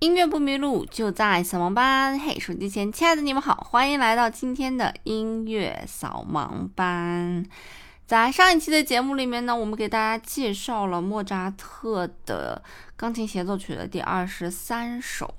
[0.00, 2.16] 音乐不迷路，就在扫盲班。
[2.20, 7.44] 嘿，手机前亲爱的你们好，欢迎来到今天的音乐扫盲班。
[8.06, 12.62] 在上一期的节目里面呢，我们给大家介绍了莫扎特的
[12.96, 15.34] 钢琴协奏曲的第二十三首，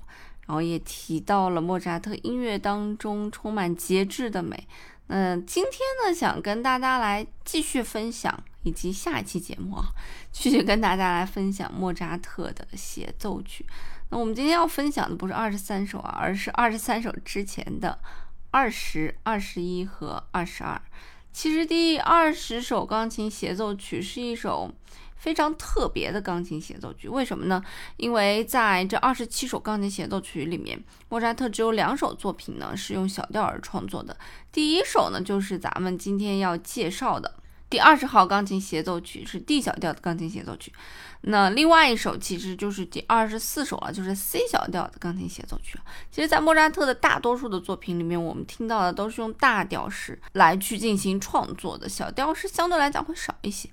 [0.46, 4.68] 然后也提到了莫扎特音乐当中充满节制的美。
[5.06, 5.72] 嗯，今天
[6.04, 9.86] 呢，想跟大家来继续分享，以及下一期节目啊，
[10.30, 13.64] 继续跟大家来分享莫扎特的协奏曲。
[14.10, 17.98] 那我们今天要分享的不是二十三首啊，而是二十三首之前的
[18.50, 20.80] 二十二、十一和二十二。
[21.32, 24.68] 其实第二十首钢琴协奏曲是一首
[25.14, 27.62] 非常特别的钢琴协奏曲，为什么呢？
[27.98, 34.16] 因为在这二十七首钢琴协奏曲里面，莫扎特只有两首作品呢是用小调而创作的。
[34.50, 37.32] 第一首呢就是咱们今天要介绍的
[37.70, 40.72] 第二十号钢琴协奏曲，是 D 小调的钢琴协奏曲。
[41.22, 45.78] 那另外一首其实就是第二十四首了，就是 C 小调的钢琴协奏曲。
[46.10, 53.68] 其实，在莫扎特的大多数的作品里面，我们听到的都是用大调式来去进行创作的，小调式相对来讲会少一些。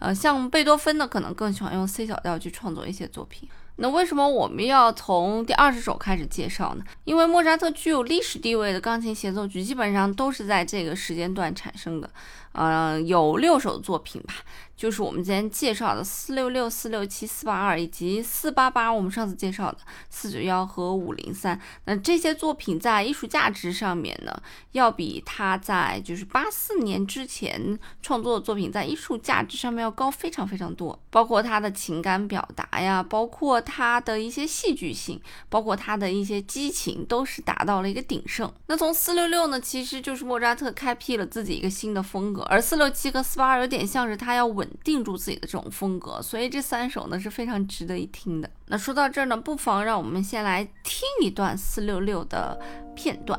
[0.00, 3.48] 呃，像贝多芬呢，可能更喜欢用 C 小调去创作一些作品。
[3.80, 6.84] 那为什么我们要从第二十首开始介绍呢？
[7.04, 12.10] 因为莫扎特具有历史地位的钢琴协奏曲基本上都是在这个时间段产生的。
[12.58, 14.34] 呃，有六首作品吧，
[14.76, 19.78] 就是我们今天介绍的四六六、四六七、四八二以及四八八，我们上次介绍的
[20.10, 21.60] 四九幺和五零三。
[21.84, 24.36] 那这些作品在艺术价值上面呢，
[24.72, 38.52] 要比他在就是八四年之前创作的作品在艺术价值上面要高非常非常多，包括他的情感表达呀，包括他的一些戏剧性，包括他的一些激情，都是达到了一个鼎盛。
[38.66, 42.47] 那从四六六呢，其实就是莫扎特开辟了自己一个新的风格。
[42.48, 48.50] 而四六七和四八二有点像是他要稳定住自己的这种风格，所以这三首呢是非常值得一听的。
[48.66, 52.58] 那说到这儿呢，不妨让我们先来听一段四六六的
[52.96, 53.38] 片段。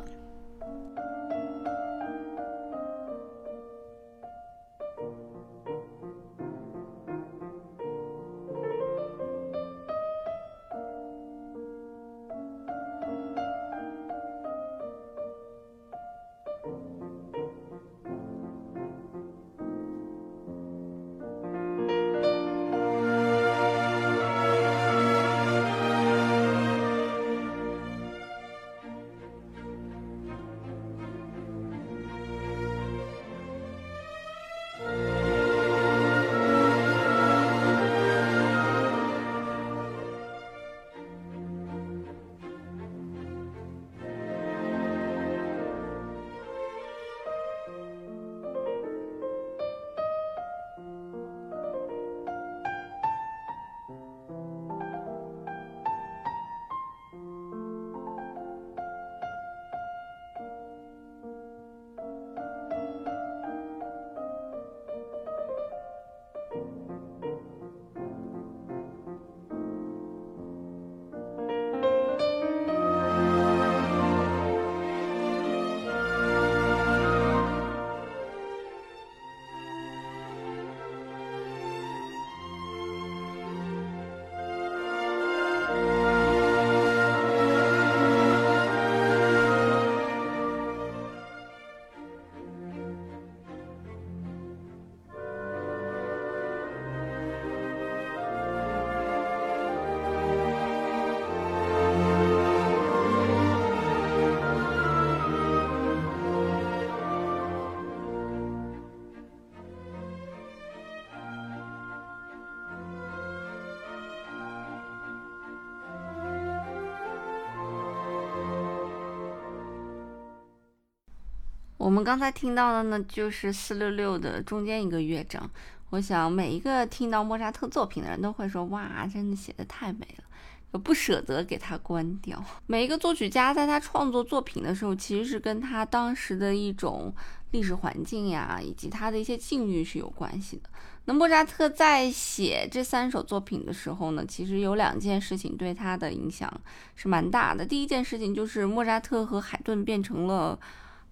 [121.89, 125.50] 我们刚才听到的呢，就是四六六的中间一个乐章。
[125.89, 137.12] 我想每一个听到莫扎特作品的人都会说：“哇，真的写的太美了，不舍得给他关掉。”每一个作曲家在他创作作品的时候，其实是跟他当时的一种
[137.50, 140.69] 历史环境呀，以及他的一些境遇是有关系的。
[141.06, 146.53] 那莫扎特在写这三首作品的时候呢，其实有两件事情对他的影响
[146.95, 147.65] 是蛮大的。
[147.65, 150.59] 第一件事情就是莫扎特和海顿变成了。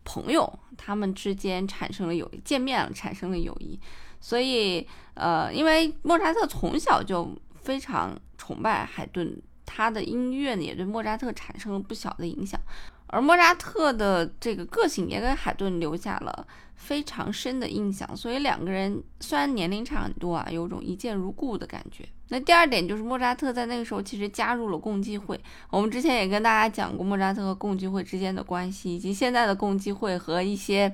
[0.07, 3.77] 朋友，他们之间产生了友谊，见面了，产生了友谊。
[4.21, 7.30] 所以，呃，因为莫扎特从小就
[7.62, 12.57] 非常崇拜海顿，他的音乐呢也对莫扎特产生了不小的影响。
[13.07, 16.45] 而莫扎特的这个个性也给海顿留下了
[16.75, 22.06] 非常深的印象，所以两个人虽然年龄差很多啊，有种一见如故的感觉。
[22.30, 25.39] 那第二点就是莫扎特在那个时候其实加入了共济会，
[25.69, 30.94] 我们之前也跟大家讲过莫扎特和共济会之间的关系，以及现在的共济会和一些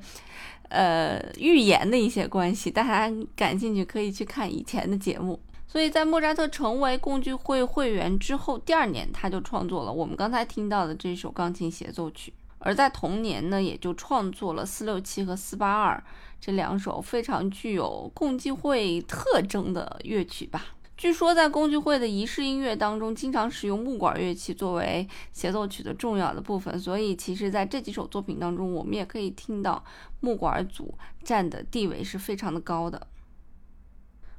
[0.69, 5.39] 呃预言的一些关系，大家感兴趣可以去看以前的节目。
[5.73, 12.31] 所以在莫扎特成为共济会会员之后，第二年他就创作了我们刚才听到的这首钢琴协奏曲。
[12.59, 16.03] 而在同年呢，也就创作了四六七和四八二
[16.39, 20.63] 这两首非常具有共济会特征的乐曲吧。
[20.95, 26.79] 据说在共济会的仪式音乐当中，经常使用木管乐器作为协奏曲的重要的部分。
[26.79, 29.83] 所以，其实在这几首作品当中，我们也可以听到
[30.19, 30.93] 木管组
[31.23, 33.07] 占的地位是非常的高的。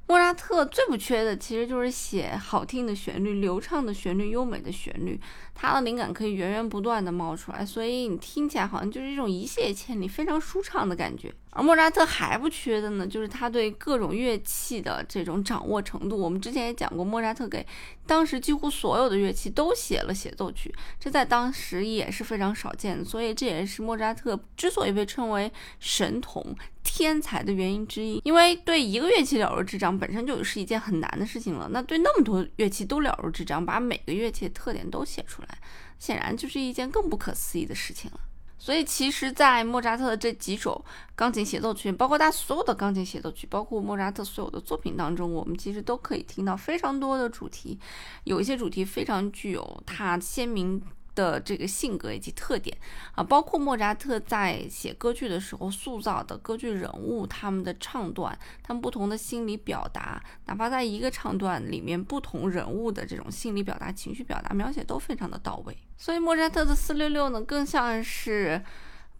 [0.06, 5.18] 莫扎特最不缺的其实就是写好听的旋律、流畅的旋律、优美的旋律，
[5.54, 11.32] 他的灵感可以源源不断的冒出来，所以你听起来好像就是一种一泻千里、非常舒畅的感觉。
[11.54, 16.18] 而莫扎特还不缺的呢，就是他对各种乐器的这种掌握程度。
[16.18, 17.64] 我们之前也讲过，莫扎特给
[18.06, 23.04] 当时几乎所有的乐器都写了协奏曲，这在当时也是非常少见的。
[23.04, 28.20] 所以这也是莫扎特之所以被称为神童、天才的原因之一。
[28.24, 35.58] 因为对一个乐器了如指掌本身就是一件很难的事情了，那对那么多乐器都了如指掌，把每个乐器的特点都写出来，
[36.00, 38.18] 显然就是一件更不可思议的事情了。
[38.64, 40.82] 所以，其实，在莫扎特的这几首
[41.14, 47.78] 钢琴协奏曲，包括他所有的钢琴协奏曲，包括莫扎特所有的作品当中，我们其实都可以听到非常多的主题，
[48.24, 50.80] 有一些主题非常具有他鲜明。
[51.14, 52.76] 的这个性格以及特点
[53.14, 65.76] 啊，包括莫扎特在写歌剧的时候塑造的歌剧人物，他们的唱段，他们不同的心理表达，哪怕在一个唱段里面，不同人物的这种心理表达、情绪表达描写都非常的到位。
[65.96, 68.62] 所以莫扎特的四六六呢，更像是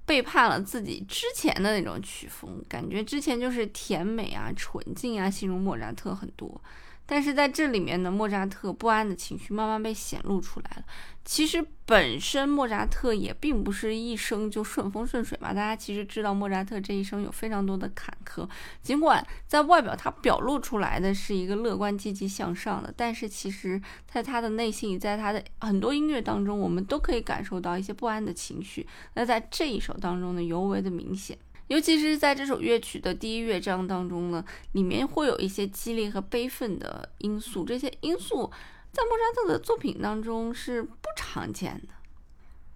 [0.05, 6.61] 背叛了自己之前的那种曲风，感觉之前就是甜美啊、纯净啊，形容莫扎特很多。
[7.07, 10.85] 但是在这里面呢，莫扎特不安的情绪慢慢被显露出来了。
[11.25, 15.49] 其实本身莫扎特也并不是一生就顺风顺水嘛。
[15.49, 18.49] 大家其实知道莫扎特这一生有非常多的坎坷。
[18.83, 28.87] 尽管在外表他表露出来的是一个乐观积极向上的，但是其实在他的内心，在他的很多音乐当中，我们都可以感受到一些不安的情绪。
[29.15, 31.39] 那在这一首当中呢，尤为的明显。
[31.69, 37.65] 尤其是在这首乐曲的第一乐章当中呢，里面会有一些激励和悲愤的因素。
[37.65, 38.51] 这些因素
[38.93, 41.95] 在莫扎特的作品当中是不常见的。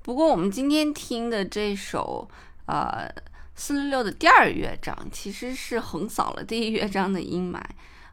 [0.02, 2.26] 不过，我们今天听的这首
[2.64, 3.06] 呃
[3.55, 7.61] 四六六的第二乐章，其实是横扫了第一乐章的阴霾，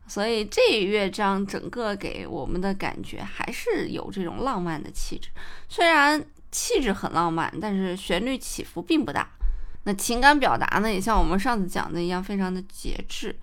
[0.07, 5.29] 所以这一乐章整个给我们的感觉还是有这种浪漫的气质。
[5.69, 9.31] 虽然气质很浪漫，但是旋律起伏并不大。
[9.85, 13.35] 那情感表达呢，也像我们上次讲的一样，非常的节制，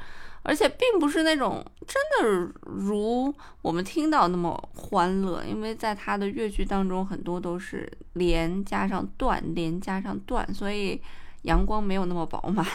[0.43, 11.01] 而且并不是那种真的如我们听到那么欢乐，因为在他的乐句当中，很多都是连加上断，连加上断，所以
[11.43, 12.67] 阳光没有那么饱满。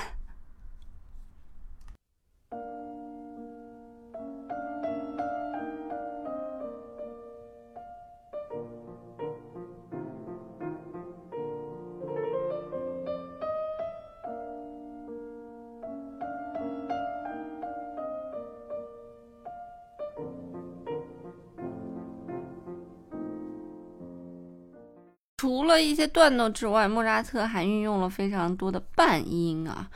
[25.78, 29.88] 了一些段落之外，莫扎特还运用了非常多的半音啊，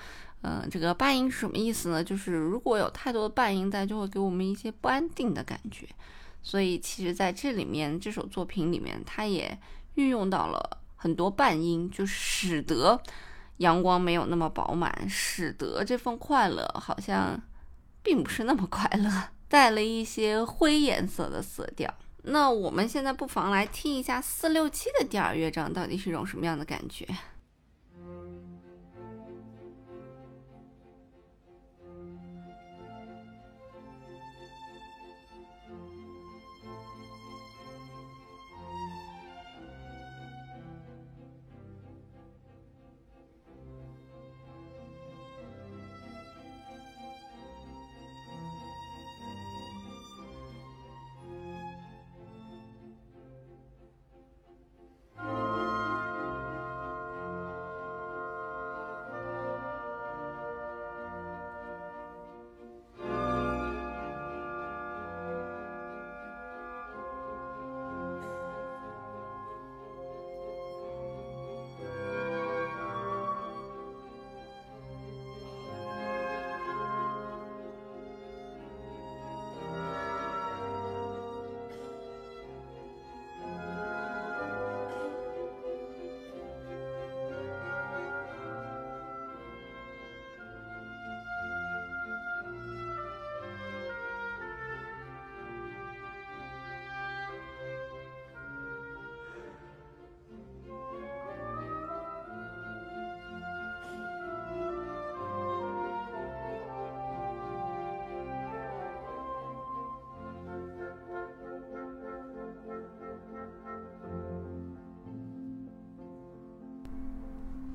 [0.43, 2.03] 嗯，这个半音是什么意思呢？
[2.03, 5.87] 就是如果有太多的半音在，就会给我们一些不安定的感觉。
[6.43, 9.57] 所以其实在这里面这首作品里面，它也
[9.95, 13.01] 运用到了很多半音，就使得
[13.57, 17.39] 阳光没有那么饱满，使得这份快乐好像
[18.03, 19.09] 并不是那么快乐，
[19.47, 21.91] 带了一些灰颜色的色调。
[22.23, 27.07] 那我们现在不妨来听一下四六七的第二乐章，到底是一种什么样的感觉？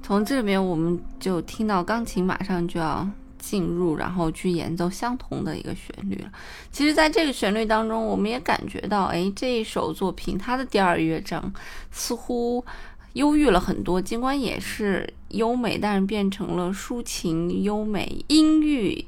[0.06, 3.04] 从这边我们就听到钢琴马上就要
[3.40, 6.30] 进入，然后去演奏相同的一个旋律了。
[6.70, 11.52] 其实，在这个旋律当中，我们也感觉到，哎，这一首作品它的第二乐章
[11.90, 12.64] 似乎
[13.14, 19.04] 忧郁了很多，尽管也是优美，但是变成了抒情、优美、阴郁。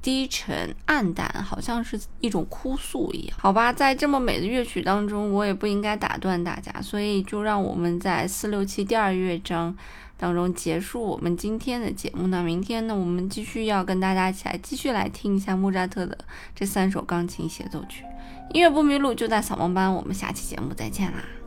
[0.00, 3.36] 低沉、暗淡，好像是一种哭诉一样。
[3.38, 9.76] 好吧，在这么美的乐曲当中，我也不应该打断大家，所以就让我们在四六七第二乐章
[10.18, 12.26] 当中结束我们今天的节目。
[12.26, 16.18] 那明天呢，我们继续要跟大家一起来继续来听一下莫扎特的
[16.54, 18.04] 这三首钢琴协奏曲。
[18.52, 19.94] 音乐不迷路，就在扫盲班。
[19.94, 21.37] 我们下期节目再见啦！